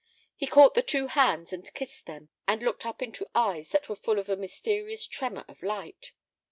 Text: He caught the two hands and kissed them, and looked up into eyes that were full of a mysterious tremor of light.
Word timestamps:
He 0.35 0.47
caught 0.47 0.73
the 0.73 0.81
two 0.81 1.05
hands 1.09 1.53
and 1.53 1.71
kissed 1.75 2.07
them, 2.07 2.29
and 2.47 2.63
looked 2.63 2.87
up 2.87 3.03
into 3.03 3.27
eyes 3.35 3.69
that 3.69 3.87
were 3.87 3.95
full 3.95 4.17
of 4.17 4.29
a 4.29 4.35
mysterious 4.35 5.05
tremor 5.05 5.45
of 5.47 5.61
light. 5.61 6.13